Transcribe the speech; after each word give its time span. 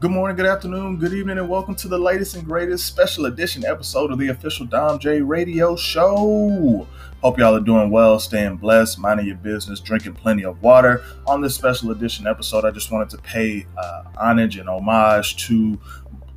Good 0.00 0.12
morning, 0.12 0.36
good 0.36 0.46
afternoon, 0.46 0.98
good 0.98 1.12
evening, 1.12 1.38
and 1.38 1.48
welcome 1.48 1.74
to 1.74 1.88
the 1.88 1.98
latest 1.98 2.36
and 2.36 2.44
greatest 2.44 2.86
special 2.86 3.26
edition 3.26 3.64
episode 3.64 4.12
of 4.12 4.18
the 4.20 4.28
official 4.28 4.64
Dom 4.64 5.00
J 5.00 5.20
Radio 5.20 5.74
Show. 5.74 6.86
Hope 7.20 7.36
y'all 7.36 7.56
are 7.56 7.60
doing 7.60 7.90
well, 7.90 8.20
staying 8.20 8.58
blessed, 8.58 9.00
minding 9.00 9.26
your 9.26 9.34
business, 9.38 9.80
drinking 9.80 10.14
plenty 10.14 10.44
of 10.44 10.62
water. 10.62 11.02
On 11.26 11.40
this 11.40 11.56
special 11.56 11.90
edition 11.90 12.28
episode, 12.28 12.64
I 12.64 12.70
just 12.70 12.92
wanted 12.92 13.10
to 13.10 13.18
pay 13.18 13.66
uh, 13.76 14.04
homage 14.16 14.56
and 14.56 14.68
homage 14.68 15.44
to 15.48 15.80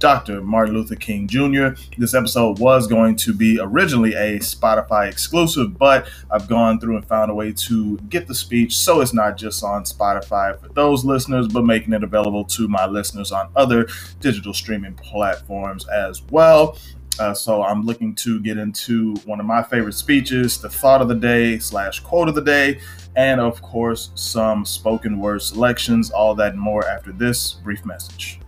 Dr. 0.01 0.41
Martin 0.41 0.73
Luther 0.73 0.95
King 0.95 1.27
Jr. 1.27 1.79
This 1.95 2.15
episode 2.15 2.57
was 2.57 2.87
going 2.87 3.15
to 3.17 3.35
be 3.35 3.59
originally 3.61 4.15
a 4.15 4.39
Spotify 4.39 5.07
exclusive, 5.07 5.77
but 5.77 6.09
I've 6.31 6.47
gone 6.47 6.79
through 6.79 6.95
and 6.97 7.05
found 7.05 7.29
a 7.29 7.35
way 7.35 7.53
to 7.53 7.97
get 8.09 8.25
the 8.25 8.33
speech 8.33 8.75
so 8.75 9.01
it's 9.01 9.13
not 9.13 9.37
just 9.37 9.63
on 9.63 9.83
Spotify 9.83 10.59
for 10.59 10.69
those 10.69 11.05
listeners, 11.05 11.47
but 11.47 11.65
making 11.65 11.93
it 11.93 12.03
available 12.03 12.43
to 12.45 12.67
my 12.67 12.87
listeners 12.87 13.31
on 13.31 13.51
other 13.55 13.87
digital 14.19 14.55
streaming 14.55 14.95
platforms 14.95 15.87
as 15.87 16.23
well. 16.31 16.79
Uh, 17.19 17.35
so 17.35 17.61
I'm 17.61 17.83
looking 17.83 18.15
to 18.15 18.39
get 18.39 18.57
into 18.57 19.13
one 19.25 19.39
of 19.39 19.45
my 19.45 19.61
favorite 19.61 19.93
speeches, 19.93 20.59
the 20.59 20.69
thought 20.69 21.03
of 21.03 21.09
the 21.09 21.15
day 21.15 21.59
slash 21.59 21.99
quote 21.99 22.27
of 22.27 22.33
the 22.33 22.41
day, 22.41 22.79
and 23.15 23.39
of 23.39 23.61
course 23.61 24.09
some 24.15 24.65
spoken 24.65 25.19
word 25.19 25.43
selections. 25.43 26.09
All 26.09 26.33
that 26.35 26.53
and 26.53 26.61
more 26.61 26.87
after 26.87 27.11
this 27.11 27.53
brief 27.53 27.85
message. 27.85 28.39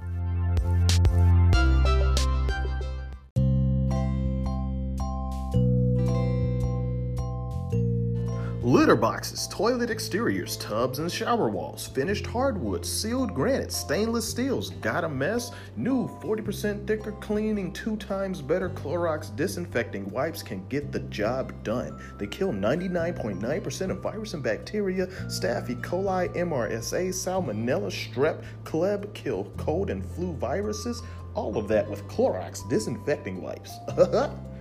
Litter 8.74 8.96
boxes, 8.96 9.48
toilet 9.50 9.92
exteriors, 9.92 10.58
tubs 10.58 10.98
and 10.98 11.12
shower 11.12 11.48
walls, 11.48 11.86
finished 11.86 12.26
hardwood, 12.26 12.84
sealed 12.84 13.36
granite, 13.36 13.72
stainless 13.72 14.28
steels. 14.28 14.72
Got 14.82 15.04
a 15.04 15.10
mess? 15.10 15.52
New 15.76 16.08
40% 16.24 16.88
thicker 16.88 17.12
cleaning, 17.12 17.72
two 17.72 17.96
times 17.98 18.42
better 18.42 18.72
Clorox 18.72 19.34
disinfecting 19.36 20.10
wipes 20.10 20.42
can 20.42 20.68
get 20.70 20.92
the 20.92 21.02
job 21.02 21.64
done. 21.64 22.02
They 22.18 22.26
kill 22.26 22.52
99.9% 22.52 23.92
of 23.92 24.00
virus 24.00 24.34
and 24.34 24.42
bacteria, 24.42 25.06
staph, 25.28 25.70
E. 25.70 25.76
coli, 25.76 26.36
MRSA, 26.36 27.10
salmonella, 27.10 27.92
strep, 27.92 28.44
Kleb, 28.64 29.14
kill 29.14 29.52
cold 29.56 29.92
and 29.92 30.04
flu 30.04 30.34
viruses. 30.34 31.04
All 31.36 31.60
of 31.60 31.68
that 31.68 31.88
with 31.88 32.08
Clorox 32.08 32.68
disinfecting 32.72 33.40
wipes. 33.40 33.78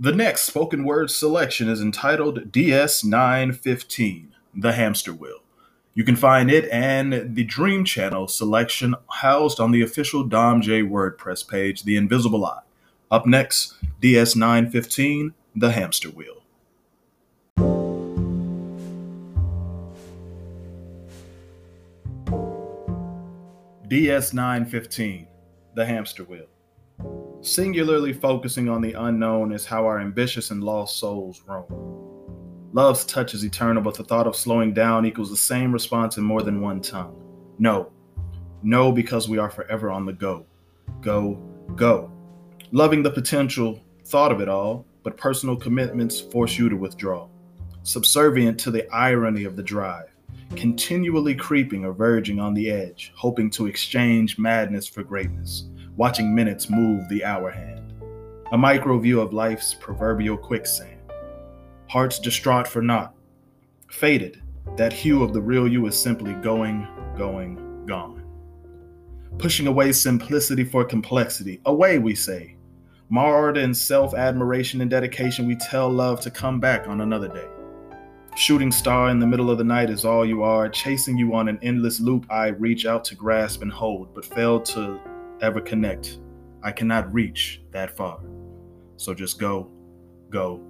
The 0.00 0.12
next 0.12 0.42
spoken 0.42 0.84
word 0.84 1.10
selection 1.10 1.68
is 1.68 1.80
entitled 1.80 2.52
DS915, 2.52 4.28
The 4.54 4.72
Hamster 4.72 5.12
Wheel. 5.12 5.40
You 5.92 6.04
can 6.04 6.14
find 6.14 6.52
it 6.52 6.70
and 6.70 7.34
the 7.34 7.42
Dream 7.42 7.84
Channel 7.84 8.28
selection 8.28 8.94
housed 9.10 9.58
on 9.58 9.72
the 9.72 9.82
official 9.82 10.22
Dom 10.22 10.62
J 10.62 10.82
WordPress 10.82 11.48
page, 11.48 11.82
The 11.82 11.96
Invisible 11.96 12.46
Eye. 12.46 12.60
Up 13.10 13.26
next, 13.26 13.74
DS915, 14.00 15.32
The 15.56 15.72
Hamster 15.72 16.10
Wheel. 16.10 16.44
DS915, 23.88 25.26
The 25.74 25.86
Hamster 25.86 26.22
Wheel. 26.22 26.46
Singularly 27.40 28.12
focusing 28.12 28.68
on 28.68 28.80
the 28.82 28.94
unknown 28.94 29.52
is 29.52 29.64
how 29.64 29.86
our 29.86 30.00
ambitious 30.00 30.50
and 30.50 30.62
lost 30.62 30.98
souls 30.98 31.40
roam. 31.46 31.68
Love's 32.72 33.04
touch 33.04 33.32
is 33.32 33.44
eternal, 33.44 33.80
but 33.80 33.94
the 33.94 34.02
thought 34.02 34.26
of 34.26 34.34
slowing 34.34 34.74
down 34.74 35.06
equals 35.06 35.30
the 35.30 35.36
same 35.36 35.72
response 35.72 36.16
in 36.16 36.24
more 36.24 36.42
than 36.42 36.60
one 36.60 36.80
tongue. 36.80 37.14
No. 37.58 37.92
No, 38.64 38.90
because 38.90 39.28
we 39.28 39.38
are 39.38 39.50
forever 39.50 39.88
on 39.88 40.04
the 40.04 40.12
go. 40.12 40.46
Go, 41.00 41.40
go. 41.76 42.10
Loving 42.72 43.04
the 43.04 43.10
potential, 43.10 43.80
thought 44.04 44.32
of 44.32 44.40
it 44.40 44.48
all, 44.48 44.84
but 45.04 45.16
personal 45.16 45.54
commitments 45.54 46.20
force 46.20 46.58
you 46.58 46.68
to 46.68 46.76
withdraw. 46.76 47.28
Subservient 47.84 48.58
to 48.60 48.72
the 48.72 48.92
irony 48.92 49.44
of 49.44 49.54
the 49.54 49.62
drive, 49.62 50.10
continually 50.56 51.36
creeping 51.36 51.84
or 51.84 51.92
verging 51.92 52.40
on 52.40 52.52
the 52.52 52.68
edge, 52.68 53.12
hoping 53.14 53.48
to 53.50 53.66
exchange 53.66 54.38
madness 54.38 54.88
for 54.88 55.04
greatness 55.04 55.68
watching 55.98 56.32
minutes 56.32 56.70
move 56.70 57.08
the 57.08 57.24
hour 57.24 57.50
hand. 57.50 57.92
A 58.52 58.56
micro 58.56 59.00
view 59.00 59.20
of 59.20 59.32
life's 59.32 59.74
proverbial 59.74 60.36
quicksand. 60.36 61.00
Hearts 61.88 62.20
distraught 62.20 62.68
for 62.68 62.80
naught. 62.80 63.14
Faded, 63.90 64.40
that 64.76 64.92
hue 64.92 65.24
of 65.24 65.32
the 65.32 65.40
real 65.40 65.66
you 65.66 65.84
is 65.88 66.00
simply 66.00 66.34
going, 66.34 66.86
going, 67.16 67.84
gone. 67.84 68.22
Pushing 69.38 69.66
away 69.66 69.90
simplicity 69.90 70.62
for 70.62 70.84
complexity. 70.84 71.60
Away, 71.66 71.98
we 71.98 72.14
say. 72.14 72.54
Marred 73.10 73.56
in 73.56 73.74
self 73.74 74.14
admiration 74.14 74.80
and 74.80 74.90
dedication, 74.90 75.48
we 75.48 75.56
tell 75.56 75.90
love 75.90 76.20
to 76.20 76.30
come 76.30 76.60
back 76.60 76.86
on 76.86 77.00
another 77.00 77.28
day. 77.28 77.48
Shooting 78.36 78.70
star 78.70 79.10
in 79.10 79.18
the 79.18 79.26
middle 79.26 79.50
of 79.50 79.58
the 79.58 79.64
night 79.64 79.90
is 79.90 80.04
all 80.04 80.24
you 80.24 80.44
are. 80.44 80.68
Chasing 80.68 81.18
you 81.18 81.34
on 81.34 81.48
an 81.48 81.58
endless 81.60 81.98
loop, 81.98 82.24
I 82.30 82.48
reach 82.48 82.86
out 82.86 83.04
to 83.06 83.16
grasp 83.16 83.62
and 83.62 83.72
hold, 83.72 84.14
but 84.14 84.24
fail 84.24 84.60
to 84.60 85.00
ever 85.40 85.60
connect. 85.60 86.18
I 86.62 86.72
cannot 86.72 87.12
reach 87.12 87.62
that 87.70 87.96
far. 87.96 88.20
So 88.96 89.14
just 89.14 89.38
go, 89.38 89.70
go, 90.30 90.60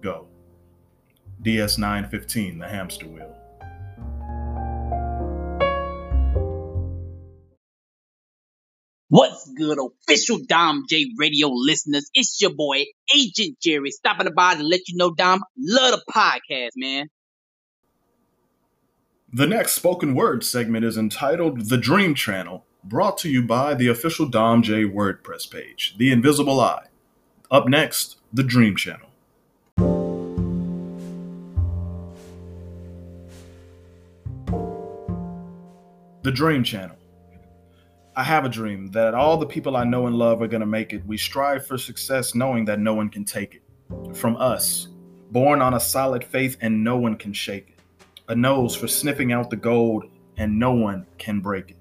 go. 0.00 0.28
DS915, 1.42 2.60
the 2.60 2.68
hamster 2.68 3.06
wheel. 3.06 3.34
What's 9.08 9.48
good, 9.56 9.78
official 9.78 10.38
Dom 10.48 10.86
J 10.88 11.06
radio 11.18 11.48
listeners? 11.48 12.10
It's 12.14 12.40
your 12.40 12.54
boy, 12.54 12.84
Agent 13.14 13.58
Jerry, 13.60 13.90
stopping 13.90 14.28
by 14.34 14.54
to 14.54 14.62
let 14.62 14.88
you 14.88 14.96
know 14.96 15.14
Dom 15.14 15.40
love 15.56 15.92
the 15.92 16.12
podcast, 16.12 16.70
man. 16.76 17.08
The 19.32 19.46
next 19.46 19.72
spoken 19.72 20.14
word 20.14 20.44
segment 20.44 20.84
is 20.84 20.96
entitled 20.96 21.68
The 21.68 21.76
Dream 21.76 22.14
Channel 22.14 22.64
brought 22.84 23.16
to 23.18 23.30
you 23.30 23.42
by 23.42 23.74
the 23.74 23.88
official 23.88 24.26
Dom 24.26 24.62
J 24.62 24.84
WordPress 24.84 25.50
page, 25.50 25.94
The 25.96 26.12
Invisible 26.12 26.60
Eye. 26.60 26.88
Up 27.50 27.66
next, 27.66 28.18
The 28.32 28.42
Dream 28.42 28.76
Channel. 28.76 29.08
The 36.22 36.32
Dream 36.32 36.62
Channel. 36.62 36.96
I 38.16 38.22
have 38.22 38.44
a 38.44 38.48
dream 38.48 38.88
that 38.88 39.14
all 39.14 39.38
the 39.38 39.46
people 39.46 39.76
I 39.76 39.84
know 39.84 40.06
and 40.06 40.16
love 40.16 40.40
are 40.40 40.46
going 40.46 40.60
to 40.60 40.66
make 40.66 40.92
it. 40.92 41.04
We 41.06 41.16
strive 41.16 41.66
for 41.66 41.76
success 41.78 42.34
knowing 42.34 42.64
that 42.66 42.80
no 42.80 42.94
one 42.94 43.08
can 43.08 43.24
take 43.24 43.54
it. 43.54 44.16
From 44.16 44.36
us, 44.36 44.88
born 45.30 45.60
on 45.60 45.74
a 45.74 45.80
solid 45.80 46.22
faith 46.22 46.56
and 46.60 46.84
no 46.84 46.96
one 46.96 47.16
can 47.16 47.32
shake 47.32 47.70
it. 47.70 48.02
A 48.28 48.34
nose 48.34 48.76
for 48.76 48.88
sniffing 48.88 49.32
out 49.32 49.50
the 49.50 49.56
gold 49.56 50.04
and 50.36 50.58
no 50.58 50.72
one 50.72 51.06
can 51.18 51.40
break 51.40 51.70
it. 51.70 51.76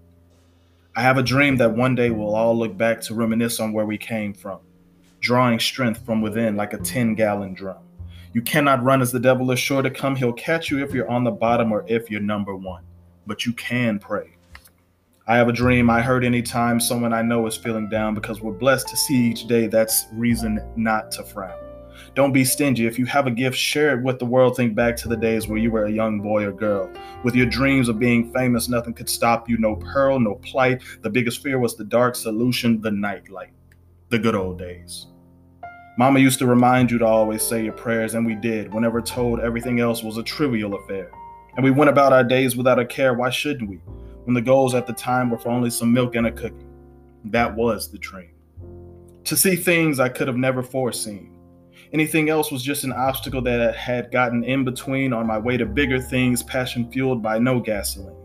I 0.96 1.02
have 1.02 1.18
a 1.18 1.24
dream 1.24 1.58
that 1.58 1.76
one 1.76 1.96
day 1.96 2.12
we'll 2.12 2.36
all 2.36 2.56
look 2.56 2.78
back 2.78 3.02
to 3.02 3.16
reminisce 3.16 3.60
on 3.60 3.74
where 3.74 3.86
we 3.86 3.98
came 3.98 4.32
from, 4.32 4.60
drawing 5.22 5.60
strength 5.60 6.06
from 6.06 6.22
within 6.22 6.56
like 6.56 6.74
a 6.74 6.78
10 6.78 7.16
gallon 7.16 7.56
drum. 7.56 7.80
You 8.34 8.44
cannot 8.44 8.84
run 8.84 9.02
as 9.02 9.12
the 9.12 9.20
devil 9.20 9.50
is 9.50 9.60
sure 9.60 9.82
to 9.82 9.90
come. 9.90 10.16
He'll 10.16 10.34
catch 10.34 10.70
you 10.70 10.84
if 10.84 10.94
you're 10.94 11.10
on 11.10 11.24
the 11.24 11.32
bottom 11.32 11.72
or 11.72 11.84
if 11.88 12.12
you're 12.12 12.22
number 12.22 12.56
one. 12.56 12.84
But 13.26 13.44
you 13.44 13.54
can 13.54 13.98
pray. 13.98 14.36
I 15.26 15.36
have 15.38 15.48
a 15.48 15.54
dream 15.54 15.90
I 15.90 16.02
heard 16.02 16.24
anytime 16.24 16.80
someone 16.80 17.14
I 17.14 17.24
know 17.24 17.48
is 17.48 17.58
feeling 17.58 17.90
down 17.90 18.14
because 18.14 18.42
we're 18.42 18.52
blessed 18.52 18.88
to 18.90 18.98
see 18.98 19.16
each 19.16 19.48
day. 19.48 19.66
That's 19.66 20.06
reason 20.12 20.62
not 20.76 21.12
to 21.14 21.24
frown. 21.24 21.73
Don't 22.16 22.34
be 22.34 22.44
stingy. 22.44 22.86
If 22.86 23.00
you 23.00 23.06
have 23.06 23.28
a 23.28 23.32
gift, 23.32 23.58
share 23.58 23.98
it 23.98 24.04
with 24.04 24.20
the 24.20 24.26
world. 24.26 24.56
Think 24.56 24.76
back 24.76 24.96
to 24.98 25.08
the 25.08 25.18
days 25.18 25.48
where 25.48 25.58
you 25.58 25.72
were 25.72 25.86
a 25.86 25.92
young 25.92 26.22
boy 26.22 26.46
or 26.46 26.52
girl. 26.52 26.90
With 27.24 27.36
your 27.36 27.46
dreams 27.46 27.90
of 27.90 28.00
being 28.00 28.32
famous, 28.34 28.70
nothing 28.70 28.94
could 28.94 29.10
stop 29.10 29.50
you. 29.50 29.58
No 29.58 29.76
pearl, 29.76 30.20
no 30.20 30.36
plight. 30.36 30.82
The 31.02 31.10
biggest 31.10 31.42
fear 31.42 31.60
was 31.60 31.76
the 31.76 31.84
dark 31.84 32.16
solution, 32.16 32.82
the 32.82 32.92
nightlight. 32.92 33.54
The 34.10 34.20
good 34.20 34.36
old 34.36 34.60
days. 34.60 35.08
Mama 35.98 36.20
used 36.20 36.40
to 36.40 36.48
remind 36.48 36.90
you 36.90 36.98
to 36.98 37.06
always 37.06 37.44
say 37.44 37.64
your 37.64 37.74
prayers, 37.74 38.16
and 38.16 38.26
we 38.26 38.34
did, 38.34 38.74
whenever 38.74 39.00
told 39.00 39.40
everything 39.40 39.80
else 39.80 40.02
was 40.02 40.18
a 40.18 40.24
trivial 40.24 40.74
affair. 40.74 41.12
And 41.56 41.64
we 41.64 41.70
went 41.70 41.90
about 41.90 42.14
our 42.14 42.24
days 42.24 42.56
without 42.56 42.80
a 42.80 42.86
care. 42.86 43.14
Why 43.14 43.30
shouldn't 43.30 43.70
we? 43.70 43.78
When 44.26 44.34
the 44.34 44.42
goals 44.42 44.74
at 44.74 44.88
the 44.88 44.94
time 44.94 45.30
were 45.30 45.38
for 45.38 45.50
only 45.50 45.70
some 45.70 45.94
milk 45.94 46.16
and 46.16 46.26
a 46.26 46.32
cookie. 46.32 46.66
That 47.26 47.56
was 47.56 47.92
the 47.92 48.00
dream. 48.00 48.32
To 49.26 49.38
see 49.38 49.56
things 49.56 50.00
I 50.00 50.10
could 50.10 50.28
have 50.28 50.38
never 50.38 50.64
foreseen 50.64 51.33
Anything 51.94 52.30
else 52.30 52.52
was 52.52 52.64
just 52.64 52.84
an 52.86 52.92
obstacle 52.92 53.40
that 53.44 53.76
had 53.76 54.12
gotten 54.12 54.44
in 54.44 54.64
between 54.66 55.14
on 55.14 55.28
my 55.28 55.38
way 55.38 55.58
to 55.58 55.66
bigger 55.68 56.02
things, 56.02 56.42
passion 56.42 56.92
fueled 56.92 57.22
by 57.22 57.38
no 57.38 57.60
gasoline. 57.60 58.16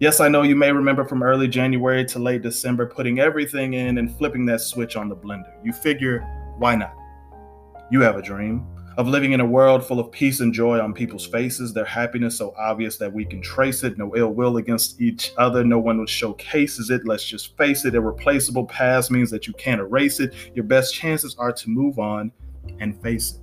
Yes, 0.00 0.18
I 0.18 0.28
know 0.28 0.42
you 0.42 0.56
may 0.56 0.72
remember 0.72 1.04
from 1.04 1.22
early 1.22 1.46
January 1.46 2.04
to 2.06 2.18
late 2.18 2.42
December 2.42 2.84
putting 2.84 3.20
everything 3.20 3.74
in 3.74 3.98
and 3.98 4.16
flipping 4.18 4.44
that 4.46 4.60
switch 4.60 4.96
on 4.96 5.08
the 5.08 5.14
blender. 5.14 5.52
You 5.64 5.72
figure, 5.72 6.18
why 6.58 6.74
not? 6.74 6.96
You 7.92 8.00
have 8.00 8.16
a 8.16 8.22
dream, 8.22 8.66
of 8.98 9.06
living 9.06 9.32
in 9.32 9.40
a 9.40 9.46
world 9.46 9.86
full 9.86 10.00
of 10.00 10.10
peace 10.10 10.40
and 10.40 10.52
joy 10.52 10.80
on 10.80 10.92
people's 10.92 11.26
faces, 11.26 11.72
their 11.72 11.84
happiness 11.84 12.36
so 12.36 12.54
obvious 12.58 12.96
that 12.96 13.12
we 13.12 13.24
can 13.24 13.40
trace 13.40 13.84
it, 13.84 13.98
no 13.98 14.16
ill 14.16 14.30
will 14.30 14.56
against 14.56 15.00
each 15.00 15.32
other, 15.38 15.62
no 15.62 15.78
one 15.78 16.04
showcases 16.06 16.90
it. 16.90 17.06
Let's 17.06 17.24
just 17.24 17.56
face 17.56 17.84
it, 17.84 17.94
irreplaceable 17.94 18.64
past 18.64 19.12
means 19.12 19.30
that 19.30 19.46
you 19.46 19.52
can't 19.52 19.80
erase 19.80 20.18
it. 20.18 20.34
Your 20.56 20.64
best 20.64 20.92
chances 20.92 21.36
are 21.38 21.52
to 21.52 21.70
move 21.70 22.00
on 22.00 22.32
and 22.80 23.00
face 23.02 23.34
it. 23.34 23.40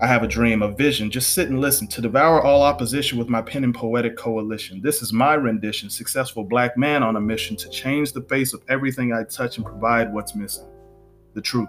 I 0.00 0.06
have 0.06 0.22
a 0.22 0.28
dream, 0.28 0.62
a 0.62 0.70
vision. 0.70 1.10
Just 1.10 1.34
sit 1.34 1.48
and 1.48 1.60
listen 1.60 1.88
to 1.88 2.00
devour 2.00 2.40
all 2.40 2.62
opposition 2.62 3.18
with 3.18 3.28
my 3.28 3.42
pen 3.42 3.64
and 3.64 3.74
poetic 3.74 4.16
coalition. 4.16 4.80
This 4.80 5.02
is 5.02 5.12
my 5.12 5.34
rendition, 5.34 5.90
successful 5.90 6.44
black 6.44 6.76
man 6.76 7.02
on 7.02 7.16
a 7.16 7.20
mission 7.20 7.56
to 7.56 7.68
change 7.68 8.12
the 8.12 8.22
face 8.22 8.54
of 8.54 8.62
everything 8.68 9.12
I 9.12 9.24
touch 9.24 9.56
and 9.56 9.66
provide 9.66 10.12
what's 10.12 10.36
missing 10.36 10.68
the 11.34 11.42
truth. 11.42 11.68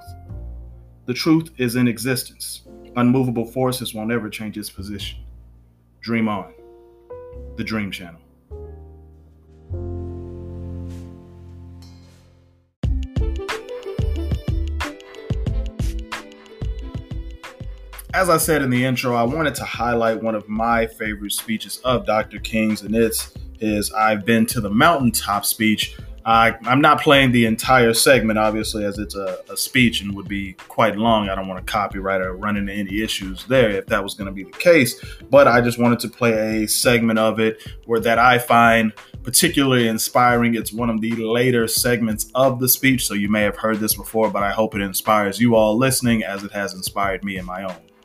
The 1.06 1.13
truth 1.13 1.51
is 1.57 1.75
in 1.75 1.88
existence. 1.88 2.68
Unmovable 2.95 3.45
forces 3.45 3.94
won't 3.94 4.12
ever 4.12 4.30
change 4.30 4.57
its 4.57 4.69
position. 4.69 5.19
Dream 6.01 6.27
on. 6.27 6.54
The 7.56 7.63
Dream 7.63 7.92
Channel. 7.92 8.21
As 18.19 18.27
I 18.27 18.36
said 18.36 18.62
in 18.62 18.69
the 18.69 18.83
intro, 18.83 19.16
I 19.16 19.24
wanted 19.24 19.56
to 19.56 19.63
highlight 19.63 20.21
one 20.21 20.36
of 20.36 20.50
my 20.50 20.86
favorite 20.86 21.31
speeches 21.31 21.77
of 21.86 22.06
Dr. 22.06 22.38
King's, 22.38 22.81
and 22.81 22.94
it's 22.94 23.33
his 23.57 23.94
I've 23.94 24.25
Been 24.25 24.45
to 24.48 24.60
the 24.60 24.69
Mountaintop 24.69 25.45
speech 25.45 25.95
I, 26.25 26.56
am 26.66 26.81
not 26.81 27.01
playing 27.01 27.31
the 27.31 27.45
entire 27.45 27.94
segment, 27.94 28.38
obviously, 28.38 28.83
as 28.83 29.00
it's 29.00 29.16
a, 29.16 29.39
a, 29.50 29.57
speech 29.57 30.01
and 30.01 30.13
would 30.16 30.27
be 30.27 30.54
quite 30.54 30.95
long. 30.95 31.30
I 31.30 31.36
don't 31.36 31.48
want 31.48 31.66
to 31.66 31.71
copyright 31.71 32.21
or 32.21 32.36
run 32.36 32.57
into 32.57 32.71
any 32.74 33.01
issues 33.01 33.45
there 33.45 33.71
if 33.71 33.88
that 33.88 34.04
was 34.04 34.13
going 34.13 34.27
to 34.27 34.31
be 34.31 34.44
the 34.44 34.57
case. 34.57 35.04
But 35.30 35.48
I 35.48 35.62
just 35.62 35.80
wanted 35.80 36.00
to 36.01 36.10
play 36.10 36.63
a 36.63 36.68
segment 36.68 37.18
of 37.18 37.39
it 37.39 37.66
where 37.86 38.00
that 38.01 38.19
I 38.19 38.38
find 38.38 38.94
particularly 39.24 39.88
inspiring. 39.88 40.56
It's 40.56 40.74
one 40.74 40.89
of 40.89 41.01
the 41.01 41.16
later 41.16 41.68
segments 41.68 42.30
of 42.36 42.60
the 42.60 42.69
speech, 42.69 43.07
so 43.07 43.13
you 43.13 43.30
may 43.30 43.42
have 43.42 43.57
heard 43.57 43.80
this 43.80 43.95
before, 43.95 44.30
but 44.30 44.44
I 44.44 44.51
hope 44.51 44.75
it 44.75 44.81
inspires 44.81 45.39
you 45.39 45.56
all 45.56 45.77
listening 45.77 46.24
as 46.24 46.44
it 46.44 46.51
has 46.51 46.74
inspired 46.74 47.24
me 47.24 47.38
in 47.38 47.45
my 47.45 47.63
own 47.63 47.75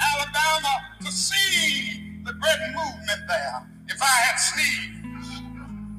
Alabama 0.00 0.74
to 1.00 1.10
see 1.12 2.20
the 2.24 2.32
great 2.32 2.62
movement 2.74 3.22
there. 3.28 3.66
If 3.88 4.02
I 4.02 4.06
had 4.06 4.36
sneezed, 4.36 5.44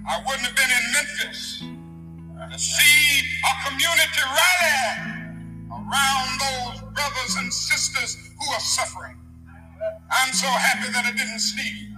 I 0.07 0.19
wouldn't 0.25 0.45
have 0.45 0.55
been 0.55 0.71
in 0.71 0.91
Memphis 0.93 1.63
to 2.51 2.59
see 2.59 3.21
a 3.43 3.69
community 3.69 4.23
rally 4.23 5.33
around 5.71 6.39
those 6.39 6.81
brothers 6.93 7.35
and 7.39 7.53
sisters 7.53 8.17
who 8.39 8.51
are 8.53 8.59
suffering. 8.59 9.17
I'm 10.11 10.33
so 10.33 10.47
happy 10.47 10.91
that 10.91 11.05
I 11.05 11.11
didn't 11.11 11.39
sneeze. 11.39 11.91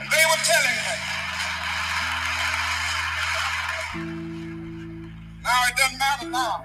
And 0.00 0.10
they 0.10 0.24
were 0.28 0.42
telling 0.44 0.78
me. 0.86 0.96
Now 5.42 5.60
it 5.68 5.76
doesn't 5.76 5.98
matter 5.98 6.30
now. 6.30 6.64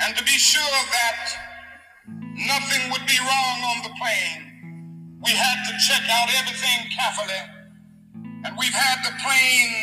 and 0.00 0.16
to 0.16 0.24
be 0.24 0.36
sure 0.38 0.78
that 0.92 1.18
nothing 2.36 2.90
would 2.92 3.06
be 3.06 3.18
wrong 3.20 3.58
on 3.64 3.82
the 3.82 3.92
plane, 3.96 5.18
we 5.24 5.30
had 5.30 5.64
to 5.66 5.72
check 5.88 6.02
out 6.10 6.28
everything 6.38 6.90
carefully. 6.92 7.42
And 8.44 8.56
we've 8.58 8.74
had 8.74 9.02
the 9.04 9.12
plane 9.22 9.74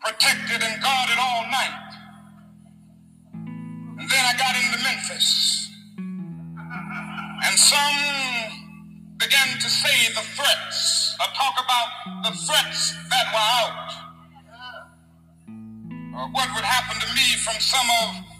protected 0.00 0.62
and 0.62 0.82
guarded 0.82 1.18
all 1.18 1.42
night. 1.50 1.90
And 3.32 4.08
then 4.08 4.24
I 4.24 4.34
got 4.38 4.54
into 4.56 4.78
Memphis. 4.84 5.68
And 7.44 7.58
some 7.58 7.96
began 9.18 9.58
to 9.58 9.68
say 9.68 10.12
the 10.14 10.20
threats, 10.36 11.16
or 11.20 11.26
talk 11.34 11.54
about 11.64 11.88
the 12.24 12.36
threats 12.38 12.94
that 13.10 13.26
were 13.32 13.48
out, 13.64 13.92
or 16.16 16.28
what 16.32 16.48
would 16.54 16.64
happen 16.64 17.00
to 17.00 17.14
me 17.14 17.36
from 17.44 17.60
some 17.60 17.88
of 18.02 18.39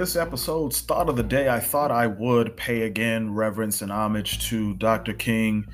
this 0.00 0.16
episode's 0.16 0.80
thought 0.80 1.08
of 1.08 1.16
the 1.16 1.22
day, 1.22 1.50
I 1.50 1.60
thought 1.60 1.90
I 1.90 2.06
would 2.06 2.56
pay 2.56 2.82
again 2.82 3.34
reverence 3.34 3.82
and 3.82 3.92
homage 3.92 4.48
to 4.48 4.74
Dr. 4.74 5.12
King. 5.12 5.66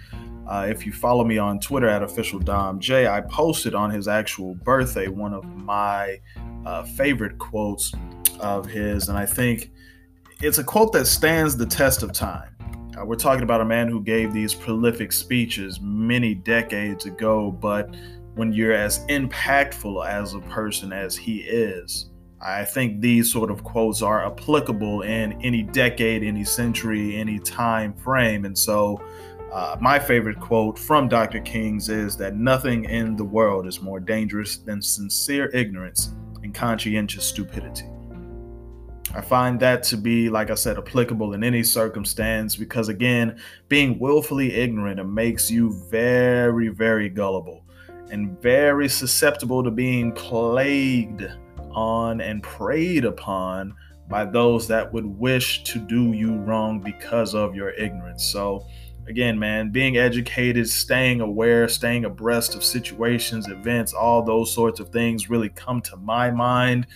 Uh, 0.49 0.67
if 0.69 0.85
you 0.85 0.93
follow 0.93 1.25
me 1.25 1.39
on 1.39 1.61
Twitter 1.61 1.89
at 1.89 2.03
official 2.03 2.39
Dom 2.39 2.81
J, 2.81 3.07
I 3.07 3.21
posted 3.21 3.75
on 3.75 3.91
his 3.91 4.09
actual 4.09 4.57
birthday 4.57 5.09
one 5.09 5.33
of 5.33 5.45
my 5.45 6.21
uh, 6.67 6.83
favorite 6.83 7.39
quotes 7.39 7.93
of 8.41 8.67
his, 8.67 9.09
and 9.09 9.19
I 9.19 9.27
think 9.27 9.71
it's 10.43 10.59
a 10.59 10.65
quote 10.65 10.93
that 10.93 11.07
stands 11.07 11.57
the 11.57 11.67
test 11.67 12.03
of 12.03 12.13
time. 12.13 12.57
Uh, 12.97 13.05
we're 13.05 13.17
talking 13.17 13.43
about 13.43 13.61
a 13.61 13.65
man 13.65 13.89
who 13.89 14.03
gave 14.03 14.33
these 14.33 14.55
prolific 14.55 15.13
speeches 15.13 15.81
many 15.81 16.35
decades 16.35 17.07
ago, 17.07 17.51
but 17.51 17.95
when 18.35 18.53
you're 18.53 18.73
as 18.75 19.05
impactful 19.07 20.07
as 20.07 20.35
a 20.35 20.41
person 20.41 20.93
as 20.93 21.17
he 21.17 21.39
is, 21.39 22.11
I 22.41 22.65
think 22.65 23.01
these 23.01 23.33
sort 23.33 23.51
of 23.51 23.65
quotes 23.65 24.03
are 24.03 24.27
applicable 24.27 25.03
in 25.03 25.41
any 25.43 25.63
decade, 25.63 26.23
any 26.23 26.45
century, 26.45 27.17
any 27.17 27.39
time 27.39 27.95
frame. 27.95 28.45
And 28.45 28.57
so 28.57 29.01
Uh, 29.53 29.77
my 29.81 29.99
favorite 29.99 30.39
quote 30.41 30.79
from 30.79 31.09
Dr. 31.09 31.41
King's 31.41 31.89
is 31.89 32.17
that 32.17 32.35
nothing 32.35 32.85
in 32.85 33.17
the 33.17 33.25
world 33.25 33.67
is 33.67 33.81
more 33.81 34.01
dangerous 34.01 34.59
than 34.59 34.83
sincere 34.83 35.47
ignorance 35.55 36.11
and 36.43 36.53
conscientious 36.53 37.25
stupidity. 37.25 37.87
I 39.17 39.23
find 39.23 39.59
that 39.61 39.83
to 39.85 39.97
be, 39.97 40.29
like 40.29 40.51
I 40.51 40.55
said, 40.55 40.77
applicable 40.77 41.33
in 41.33 41.43
any 41.43 41.63
circumstance 41.63 42.55
because, 42.55 42.91
again, 42.91 43.41
being 43.67 43.99
willfully 43.99 44.53
ignorant 44.53 45.01
it 45.01 45.05
makes 45.05 45.51
you 45.51 45.73
very, 45.91 46.69
very 46.69 47.09
gullible 47.09 47.65
and 48.11 48.39
very 48.43 48.91
susceptible 48.91 49.65
to 49.65 49.71
being 49.71 50.13
plagued 50.13 51.27
on 51.71 52.21
and 52.21 52.43
preyed 52.43 53.07
upon 53.07 53.75
by 54.07 54.27
those 54.27 54.69
that 54.69 54.93
would 54.93 55.07
wish 55.07 55.65
to 55.65 55.79
do 55.79 56.13
you 56.13 56.37
wrong 56.41 56.79
because 56.79 57.35
of 57.35 57.57
your 57.57 57.71
ignorance. 57.71 58.23
So, 58.23 58.67
again, 59.09 59.39
man, 59.39 59.71
being 59.71 59.97
educated, 59.97 60.69
staying 60.69 61.21
aware, 61.21 61.69
staying 61.69 62.05
abreast 62.05 62.55
of 62.55 62.65
situations, 62.65 63.49
events, 63.49 63.93
all 63.93 64.23
those 64.23 64.53
sorts 64.53 64.81
of 64.81 64.89
things 64.89 65.31
really 65.31 65.49
come 65.51 65.81
to 65.83 65.97
my 65.99 66.31
mind. 66.31 66.87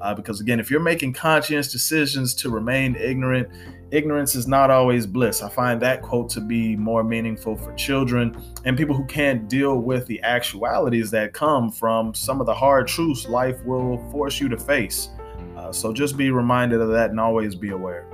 Uh, 0.00 0.14
because 0.14 0.40
again, 0.40 0.60
if 0.60 0.70
you're 0.70 0.80
making 0.80 1.12
conscious 1.12 1.70
decisions 1.72 2.32
to 2.32 2.50
remain 2.50 2.94
ignorant, 2.96 3.48
ignorance 3.90 4.34
is 4.34 4.46
not 4.46 4.70
always 4.70 5.06
bliss. 5.06 5.42
I 5.42 5.48
find 5.48 5.82
that 5.82 6.02
quote 6.02 6.30
to 6.30 6.40
be 6.40 6.76
more 6.76 7.02
meaningful 7.02 7.56
for 7.56 7.74
children 7.74 8.40
and 8.64 8.76
people 8.76 8.94
who 8.94 9.04
can't 9.06 9.48
deal 9.48 9.78
with 9.78 10.06
the 10.06 10.22
actualities 10.22 11.10
that 11.10 11.32
come 11.32 11.70
from 11.72 12.14
some 12.14 12.40
of 12.40 12.46
the 12.46 12.54
hard 12.54 12.86
truths 12.86 13.28
life 13.28 13.62
will 13.64 13.98
force 14.10 14.40
you 14.40 14.48
to 14.48 14.56
face. 14.56 15.08
Uh, 15.56 15.72
so 15.72 15.92
just 15.92 16.16
be 16.16 16.30
reminded 16.30 16.80
of 16.80 16.90
that 16.90 17.10
and 17.10 17.18
always 17.18 17.54
be 17.54 17.70
aware. 17.70 18.06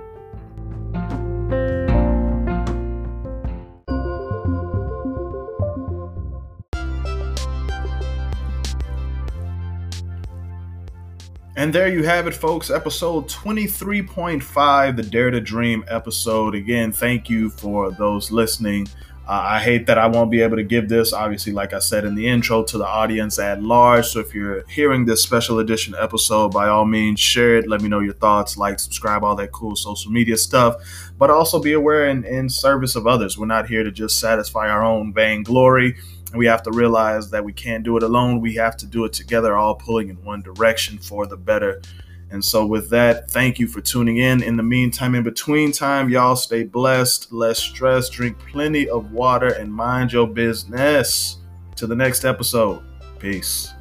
And 11.64 11.72
there 11.72 11.88
you 11.88 12.02
have 12.02 12.26
it, 12.26 12.34
folks. 12.34 12.68
Episode 12.68 13.26
23.5, 13.26 14.96
the 14.96 15.02
Dare 15.02 15.30
to 15.30 15.40
Dream 15.40 15.82
episode. 15.88 16.54
Again, 16.54 16.92
thank 16.92 17.30
you 17.30 17.48
for 17.48 17.90
those 17.90 18.30
listening. 18.30 18.86
Uh, 19.26 19.40
I 19.48 19.60
hate 19.60 19.86
that 19.86 19.96
I 19.96 20.06
won't 20.06 20.30
be 20.30 20.42
able 20.42 20.56
to 20.56 20.62
give 20.62 20.90
this, 20.90 21.14
obviously, 21.14 21.54
like 21.54 21.72
I 21.72 21.78
said 21.78 22.04
in 22.04 22.16
the 22.16 22.26
intro, 22.28 22.64
to 22.64 22.76
the 22.76 22.86
audience 22.86 23.38
at 23.38 23.62
large. 23.62 24.08
So 24.08 24.20
if 24.20 24.34
you're 24.34 24.66
hearing 24.68 25.06
this 25.06 25.22
special 25.22 25.58
edition 25.58 25.94
episode, 25.98 26.52
by 26.52 26.68
all 26.68 26.84
means, 26.84 27.18
share 27.18 27.56
it. 27.56 27.66
Let 27.66 27.80
me 27.80 27.88
know 27.88 28.00
your 28.00 28.12
thoughts, 28.12 28.58
like, 28.58 28.78
subscribe, 28.78 29.24
all 29.24 29.36
that 29.36 29.52
cool 29.52 29.74
social 29.74 30.12
media 30.12 30.36
stuff. 30.36 30.76
But 31.16 31.30
also 31.30 31.62
be 31.62 31.72
aware 31.72 32.10
in, 32.10 32.24
in 32.24 32.50
service 32.50 32.94
of 32.94 33.06
others. 33.06 33.38
We're 33.38 33.46
not 33.46 33.70
here 33.70 33.84
to 33.84 33.90
just 33.90 34.18
satisfy 34.18 34.68
our 34.68 34.84
own 34.84 35.14
vainglory. 35.14 35.96
And 36.34 36.40
we 36.40 36.46
have 36.46 36.64
to 36.64 36.72
realize 36.72 37.30
that 37.30 37.44
we 37.44 37.52
can't 37.52 37.84
do 37.84 37.96
it 37.96 38.02
alone. 38.02 38.40
We 38.40 38.54
have 38.54 38.76
to 38.78 38.86
do 38.86 39.04
it 39.04 39.12
together, 39.12 39.56
all 39.56 39.76
pulling 39.76 40.08
in 40.08 40.16
one 40.24 40.42
direction 40.42 40.98
for 40.98 41.28
the 41.28 41.36
better. 41.36 41.80
And 42.28 42.44
so, 42.44 42.66
with 42.66 42.90
that, 42.90 43.30
thank 43.30 43.60
you 43.60 43.68
for 43.68 43.80
tuning 43.80 44.16
in. 44.16 44.42
In 44.42 44.56
the 44.56 44.64
meantime, 44.64 45.14
in 45.14 45.22
between 45.22 45.70
time, 45.70 46.08
y'all 46.08 46.34
stay 46.34 46.64
blessed, 46.64 47.32
less 47.32 47.60
stress, 47.60 48.08
drink 48.08 48.36
plenty 48.50 48.88
of 48.88 49.12
water, 49.12 49.46
and 49.46 49.72
mind 49.72 50.12
your 50.12 50.26
business. 50.26 51.38
To 51.76 51.86
the 51.86 51.94
next 51.94 52.24
episode. 52.24 52.82
Peace. 53.20 53.73